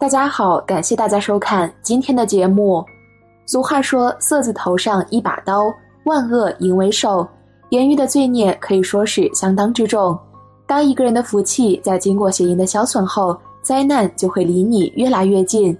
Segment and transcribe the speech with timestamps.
[0.00, 2.82] 大家好，感谢大家收看今天的节目。
[3.44, 5.64] 俗话说“色字头上一把刀，
[6.04, 7.28] 万恶淫为首”，
[7.68, 10.18] 言语的罪孽可以说是相当之重。
[10.66, 15.76] 当一个人的福气在经过邪淫的消损后，灾难就会离你越来越近。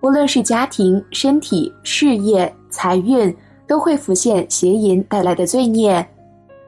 [0.00, 6.04] 无论是家庭、身体、事业、财运，都会浮现邪淫带来的罪孽。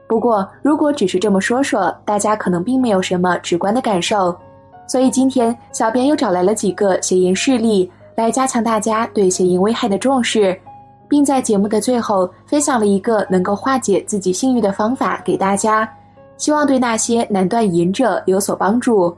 [0.07, 4.37] 不过，如果只是这么说说，大家可能并没有什么直观的感受。
[4.91, 10.59] 所以今天，小编又找来了几个谐音事例，来加强大家对谐音危害的重视，
[11.07, 15.89] 并在节目的最后分享了一个能够化解自己性欲的方法给大家，
[16.35, 19.15] 希望对那些难断淫者有所帮助。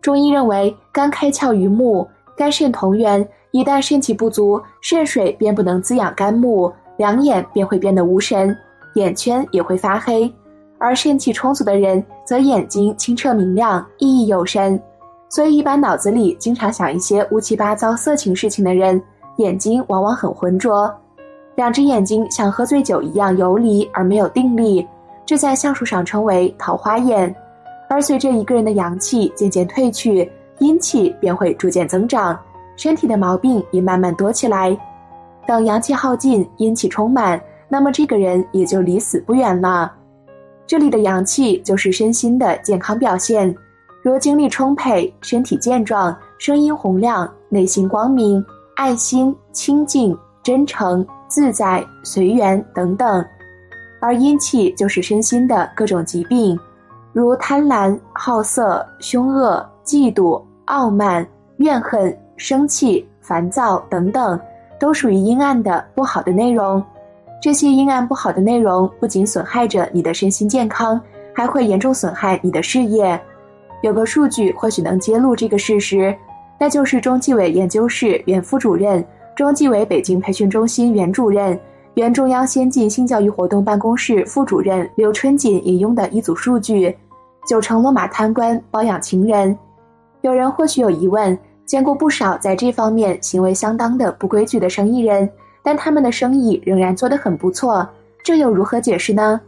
[0.00, 8.56] 中医认为，肝开窍于目，肝肾同源，一旦肾气不足，肾水便不能滋养肝木，两眼便会变得无神，
[8.94, 10.32] 眼圈也会发黑。
[10.80, 14.80] 而肾气充足的人，则眼睛清澈明亮，熠熠有神。
[15.28, 19.00] 所以，一般脑子里经常想一些乌七八糟色情事情的人，
[19.36, 20.92] 眼睛往往很浑浊，
[21.54, 24.84] 两只眼睛像喝醉酒一样游离而没有定力，
[25.24, 27.32] 这在相术上称为桃花眼。
[27.88, 32.36] 而随着一个人的阳气渐渐褪去，阴气便会逐渐增长，
[32.74, 34.76] 身体的毛病也慢慢多起来。
[35.46, 39.92] 等阳气耗尽，阴气充满，那么这个人也就离死不远了。
[40.70, 43.52] 这里的阳气就是身心的健康表现，
[44.02, 48.40] 如精力充沛、身体健壮、声音洪亮、内心光明、
[48.76, 53.20] 爱心、清净、真诚、自在、随缘等等；
[54.00, 56.56] 而阴气就是身心的各种疾病，
[57.12, 61.26] 如贪婪、好色、凶恶、嫉妒、傲慢、
[61.56, 64.38] 怨恨、生气、烦躁等等，
[64.78, 66.80] 都属于阴暗的不好的内容。
[67.40, 71.00] 这些阴暗不好的内容不仅损害着你的身心健康，
[71.34, 73.18] 还会严重损害你的事业。
[73.82, 76.14] 有个数据或许能揭露这个事实，
[76.58, 79.02] 那就是中纪委研究室原副主任、
[79.34, 81.58] 中纪委北京培训中心原主任、
[81.94, 86.94] 原中央先进性教育活动办公室副主任刘春锦引用的一组数据：
[87.48, 89.58] 九成落马贪官包养情人。
[90.20, 95.26] 有人或许有疑问，见过不少在这方面行为相当的不规矩的生意人。
[95.62, 97.88] 但他们的生意仍然做得很不错，
[98.22, 99.40] 这又如何解释呢？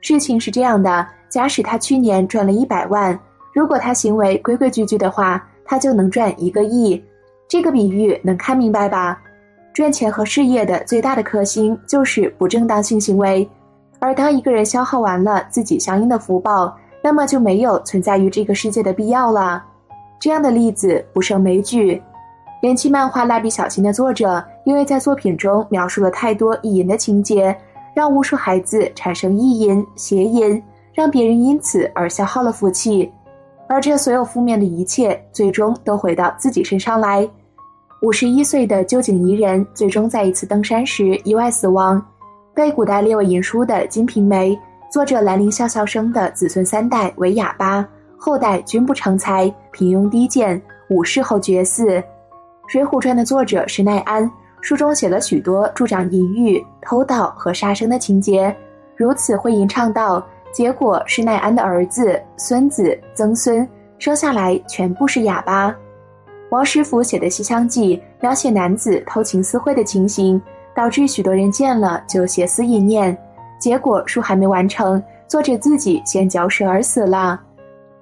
[0.00, 3.18] 事情是这样的：假使他去年赚了一百万，
[3.52, 7.02] 如果他行为规规矩矩的话，他就能赚一个亿。
[7.48, 9.20] 这个比喻能看明白吧？
[9.72, 13.48] 赚钱和事业的最大的克星就是不正当性行为，
[14.00, 19.64] 而当一个人消耗完了自己相应的福报，那么就没有存在于这个世界的必要了。
[20.20, 22.00] 这样的例子不胜枚举。
[22.62, 27.56] 人气漫画《蜡笔小新》的作者，因为在作品中描述了太多意淫的情节，
[27.94, 30.62] 让无数孩子产生意淫、邪淫，
[30.94, 33.10] 让别人因此而消耗了福气，
[33.68, 37.28] 而这所有负面的一切，最终都回到自己身上来。
[38.02, 42.04] 五十一岁的旧井宜人，最终在一次登山时意外死亡，
[42.54, 44.50] 被古代列为淫书的《金瓶梅》，
[44.90, 47.86] 作者兰陵笑笑生的子孙三代为哑巴，
[48.16, 51.84] 后代均不成才，平庸低贱，五世后绝嗣。
[52.66, 54.30] 《水浒传》的作者施耐庵，
[54.62, 58.56] 书中写了许多助长淫欲、偷盗和杀生的情节，
[58.96, 63.68] 如此会吟唱道，结果施耐庵的儿子、孙子、曾孙
[63.98, 65.74] 生下来全部是哑巴。
[66.50, 70.40] 王实甫写的《西厢记》描写男子偷情私会的情形，
[70.74, 73.16] 导致许多人见了就邪思意念，
[73.58, 77.38] 结果书还没完成，作者自己先嚼舌而死了。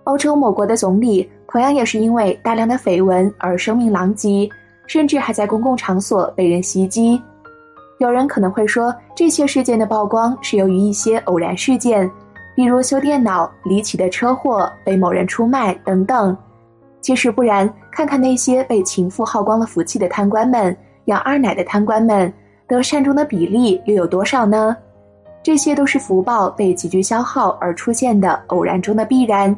[0.04, 1.28] 欧洲某国的总理。
[1.52, 4.48] 同样也是因为大量的绯闻而声名狼藉，
[4.90, 7.22] 甚至还在公共场所被人袭击。
[7.98, 12.10] 有人可能会说，这些事件的曝光是由于一些偶然事件，
[12.56, 16.36] 比如修电脑、离奇的车祸、被某人出卖等等。
[17.00, 22.32] 其实不然，看看那些被情妇耗光了福气的贪官们，养二奶的贪官们，
[22.66, 24.76] 得善终的比例又有多少呢？
[25.40, 29.56] 这些都是福报被急剧消耗而出现的偶然中的必然。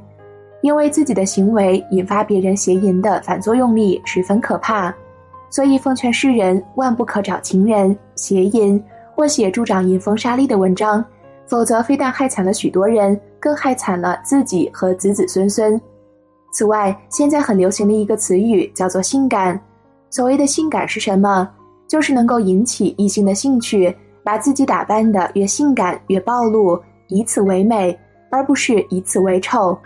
[0.61, 4.95] 因为自己的行为引发别人邪淫的反作用力十分可怕，
[5.53, 8.83] 所以奉劝世人万不可找情人、邪淫
[9.15, 11.05] 或写助长淫风杀力的文章，
[11.47, 15.79] 否则非但害惨了许多人，更害惨了自己和子子孙孙。
[16.55, 19.61] 此外，现在很流行的一个词语叫做“性感”。
[20.09, 21.47] 所谓的性感是什么？
[21.87, 23.95] 就是能够引起异性的兴趣，
[24.25, 27.95] 把自己打扮的越性感越暴露，以此为美，
[28.31, 29.79] 而不是以此为丑。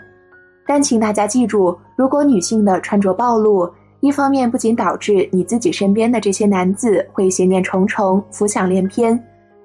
[0.65, 3.69] 但请大家记住，如果女性的穿着暴露，
[3.99, 9.19] 一方面不仅导致你自己身边的这些男子会邪念重重、浮想联翩，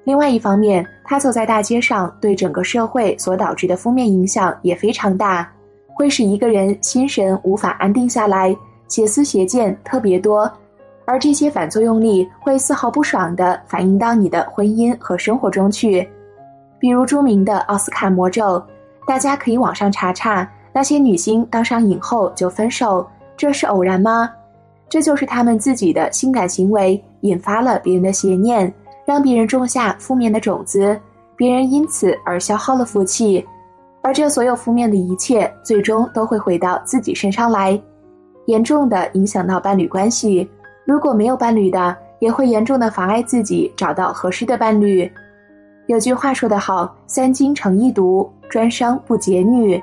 [0.04, 5.50] 另外一方面，他走在大街上对整个社会所导致的负面影响也非常大，
[5.94, 8.56] 会使一个人心神无法安定下来，
[8.88, 10.50] 邪思邪见特别多，
[11.04, 16.08] 而这些反作用力会丝毫不爽地反映到你的婚姻和生活中去，
[16.78, 18.62] 比如著名的奥斯卡魔咒，
[19.06, 20.50] 大家可以网上查查。
[20.74, 23.06] 那些女星当上影后就分手，
[23.42, 24.30] 这是偶然吗？
[24.88, 28.72] 这就是他们自己的性感行为引发了别人的邪念，
[29.04, 30.96] 让别人种下负面的种子，
[31.34, 33.44] 别人因此而消耗了福气，
[34.00, 37.76] 而这所有负面的一切最终都会回到自己身上来，
[38.46, 40.48] 严重的影响到伴侣关系。
[40.84, 45.10] 如果没有伴侣的，也会严重的妨碍自己找到合适的伴侣。
[45.88, 49.82] 有句话说得好：“三精成一毒，专伤不解女。”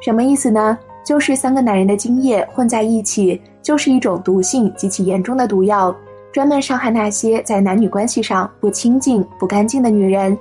[0.00, 0.78] 什么意思呢？
[1.04, 5.94] 就是三个男人的精液混在一起，就是一种毒性极其严重的毒药，
[6.32, 10.36] 专门伤害那些在男女关系上不清净、不干净的女人。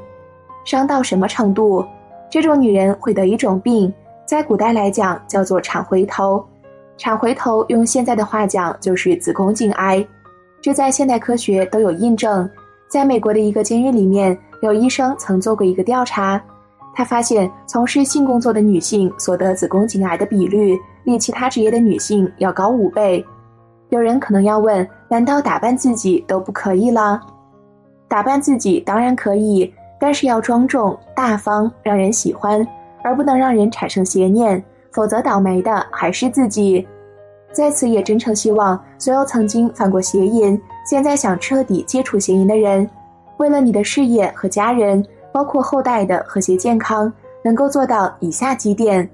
[0.63, 1.85] 伤到什么程度？
[2.29, 3.93] 这种女人会得一种病，
[4.25, 6.43] 在古代来讲叫做产回头。
[6.97, 10.05] 产回头用现在的话讲就是子宫颈癌，
[10.61, 12.49] 这在现代科学都有印证。
[12.87, 16.41] 在美国的一个监狱里面，有医生曾做过一个调查。
[16.95, 23.25] 他发现，从事性工作的女性所得子宫颈癌的比率，比其他职业的女性要高五倍。
[23.89, 27.19] 有人可能要问：难道打扮自己都不可以了？
[28.07, 32.65] 打扮自己当然可以，但是要庄重大方，让人喜欢，
[33.03, 36.87] 而不能让人产生邪念，否则倒霉的还是自己。
[37.51, 42.87] 在此也真诚希望所有曾经犯过邪淫，现在想彻底戒除邪淫的人，
[43.37, 45.03] 为了你的事业和家人。
[45.33, 47.11] 包括后代的和谐健康，
[47.43, 49.09] 能够做到以下几点：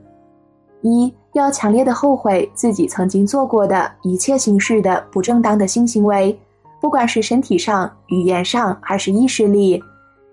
[0.82, 6.38] 一要强烈的后悔自己曾经做过的一切形式的不正当的性行为，
[6.82, 9.82] 不管是身体上、语言上还是意识里，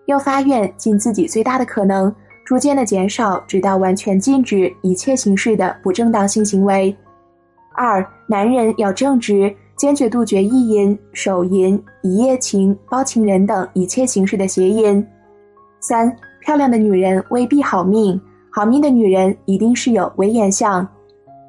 [0.06, 2.12] 要发愿尽自己最大的可能，
[2.44, 6.94] 逐渐的减少，直到完全禁止一切形式的不正当性行为。
[7.74, 15.06] 二男人要正直，坚决杜绝意淫、手淫、一夜情、包情人等一切形式的邪淫。
[15.86, 20.84] 三漂亮的女人未必好命，好命的女人一定是有威严相。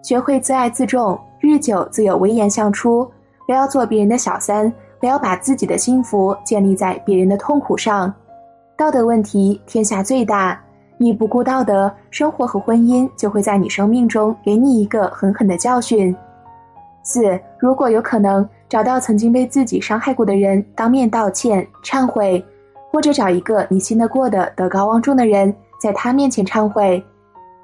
[0.04, 3.10] 学会自爱自重，日久自有威严相出。
[3.48, 8.14] 不要做别人的小三，不要把自己的幸福建立在别人的痛苦上。
[8.78, 10.62] 道德问题天下最大，
[11.00, 16.16] 你不顾道德，生活和婚姻就会在你生命中给你一个狠狠的教训。
[17.02, 22.46] 四，如果有可能找到曾经被自己伤害过的人，当面道歉忏悔。
[22.92, 27.04] 或者找一个你信得过的、德高望重的人，在他面前忏悔。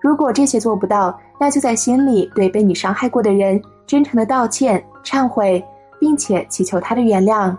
[0.01, 5.63] 如果这些做不到，那就在心里对被你伤害过的人真诚的道歉、忏悔，
[5.99, 7.55] 并且祈求他的原谅。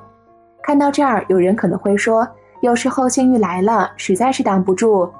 [0.62, 2.26] 看到这儿，有人可能会说，
[2.60, 5.10] 有时候性欲来了，实在是挡不住。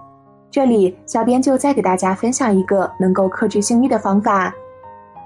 [0.50, 4.55] 这里，小编就再给大家分享一个能够克制性欲的方法。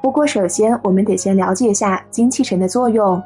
[0.00, 3.21] 不过，首先我们得先了解一下精气神的作用。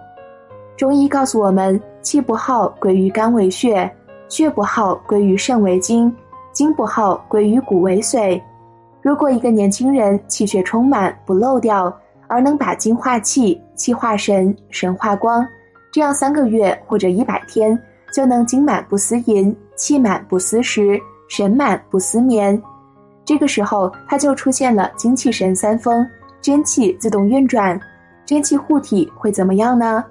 [0.76, 1.80] 中医告诉我们。
[2.02, 3.90] 气不好归于肝为血，
[4.28, 6.14] 血不好归于肾为精，
[6.52, 8.40] 精不好归于骨为髓。
[9.00, 11.96] 如果一个年轻人气血充满不漏掉，
[12.28, 15.46] 而能把精化气，气化神，神化光，
[15.92, 17.78] 这样三个月或者一百天
[18.12, 22.60] 就能精满不思淫，气满不思食，神满不思眠。
[23.24, 26.06] 这个时候他就出现了精气神三丰，
[26.40, 27.78] 真气自动运转，
[28.24, 30.04] 真气护体会怎么样呢？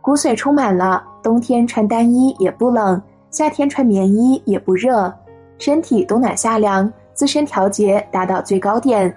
[0.00, 1.04] 骨髓充满了。
[1.26, 3.02] 冬天穿单衣也不冷，
[3.32, 5.12] 夏天穿棉衣也不热，
[5.58, 9.12] 身体冬暖夏凉，自身调节达到最高点，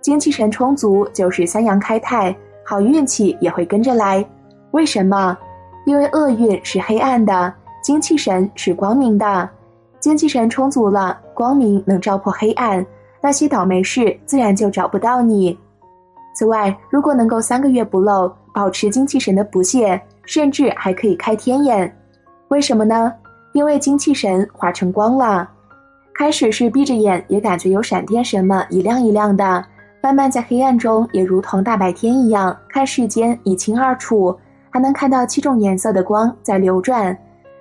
[0.00, 2.34] 精气神充足就是三阳开泰，
[2.64, 4.24] 好运气也会跟着来。
[4.70, 5.36] 为什么？
[5.84, 9.46] 因为厄运是黑暗的，精气神是光明的，
[10.00, 12.82] 精气神充足了，光明能照破黑暗，
[13.20, 15.54] 那些倒霉事自然就找不到你。
[16.34, 20.00] 此外，如果能够三个月不漏，保持精气神的不懈。
[20.26, 21.96] 甚至还可以开天眼，
[22.48, 23.12] 为什么呢？
[23.52, 25.48] 因为精气神化成光了。
[26.14, 29.64] 开始是闭着眼也感觉有闪电什么一亮一亮的，
[30.00, 34.36] 慢慢在黑暗中也如同大白天一样看世间一清二楚，
[34.70, 37.16] 还能看到七种颜色的光在流转。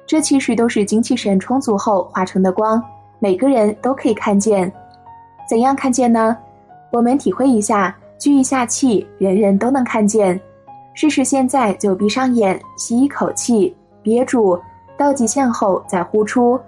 [0.05, 2.84] 这其实都是精气神充足后化成的光，
[3.20, 4.72] 每个人都可以看见。
[5.50, 6.38] 怎样看见呢？
[6.91, 10.39] 我们体会一下，聚一下气，人人都能看见。
[10.93, 14.59] 试试现在就闭上眼，吸一口气，憋住，
[14.97, 16.59] 到极限后再呼出，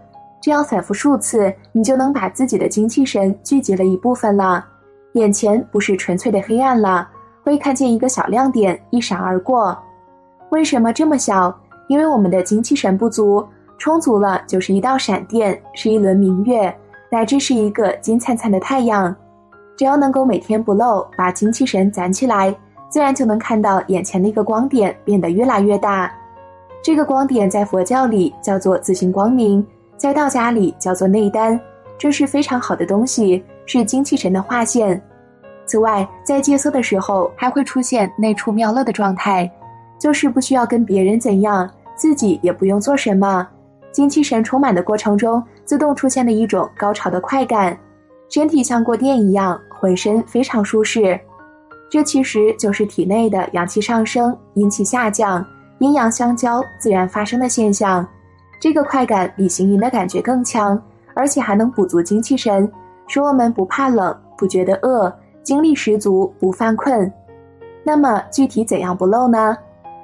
[0.42, 4.66] 这样反复数次，你就能把自己的精气神聚集了一部分了。
[5.14, 7.08] 眼前不是纯粹的黑暗了，
[7.44, 9.78] 会看见一个小亮点一闪而过。
[10.50, 11.56] 为什么这么小？
[11.88, 13.46] 因为我们的精气神不足，
[13.78, 16.76] 充足了就是一道闪电，是一轮明月，
[17.12, 19.16] 乃至是一个金灿灿的太阳。
[19.78, 22.56] 只要能够每天不漏，把精气神攒起来。
[22.96, 26.10] 自然就能看到眼前的一个光点变得越来越大，
[26.82, 29.62] 这个光点在佛教里叫做自性光明，
[29.98, 31.60] 在道家里叫做内丹，
[31.98, 35.02] 这是非常好的东西，是精气神的化现。
[35.66, 39.52] 此外，在戒色的时候还会出现内处妙乐的状态，
[40.00, 43.46] 就是不需要跟别人怎样，自己也不用做什么，
[43.92, 47.78] 精气神充满的过程中，自动出现了一种高潮的快感，
[48.30, 51.20] 身体像过电一样，浑身非常舒适。
[51.90, 55.46] 这其实就是体内的阳气上升、阴气下降、
[55.80, 58.06] 阴阳相交自然发生的现象。
[58.60, 60.82] 这个快感比行淫的感觉更强，
[61.14, 62.70] 而且还能补足精气神，
[63.08, 65.14] 使我们不怕冷、不觉得饿，
[65.44, 67.12] 精力十足，不犯困。
[67.84, 69.56] 那么具体怎样不漏呢？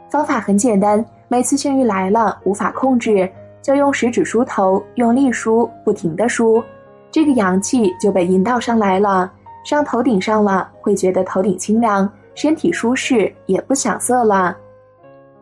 [0.09, 3.29] 方法很简单，每次性欲来了无法控制，
[3.61, 6.63] 就用食指梳头，用力梳，不停的梳，
[7.09, 9.31] 这个阳气就被引导上来了。
[9.63, 14.55] 上头顶上了，会觉得头顶清凉，身体舒适，也不想色了。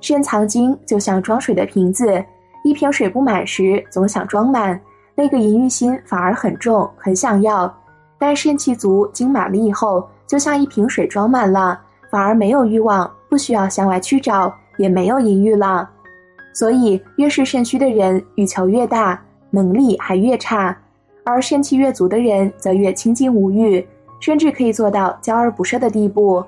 [0.01, 2.23] 肾藏精就像装水的瓶子，
[2.63, 4.79] 一瓶水不满时，总想装满，
[5.15, 7.73] 那个淫欲心反而很重，很想要。
[8.17, 11.79] 但肾气足、精满了以后，就像一瓶水装满了，
[12.11, 15.89] 反而没有欲望，不需要向外去找，也没有淫欲了。
[16.53, 20.75] 所以，越是肾虚的人，欲求越大，能力还越差；
[21.23, 23.85] 而肾气越足的人，则越清净无欲。
[24.19, 26.43] 甚至可以做到交而不赦的地步。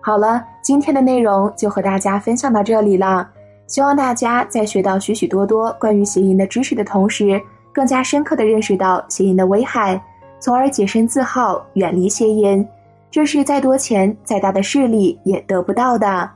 [0.00, 3.28] 好了，今天的内容就和大家分享到这里了。
[3.66, 7.40] 希望大家在学到许许多多关于邪淫的知识的同时，
[7.72, 10.00] 更加深刻的认识到邪淫的危害，
[10.38, 12.66] 从而洁身自好，远离邪淫。
[13.10, 16.30] 这是再多钱、再大的势力也得不到的。